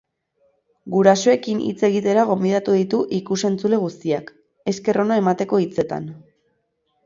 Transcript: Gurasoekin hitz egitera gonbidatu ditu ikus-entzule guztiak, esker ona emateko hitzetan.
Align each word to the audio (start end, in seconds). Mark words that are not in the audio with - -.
Gurasoekin 0.95 1.59
hitz 1.65 1.85
egitera 1.89 2.23
gonbidatu 2.31 2.77
ditu 2.79 3.03
ikus-entzule 3.19 3.81
guztiak, 3.85 4.35
esker 4.75 5.03
ona 5.07 5.23
emateko 5.25 5.65
hitzetan. 5.67 6.13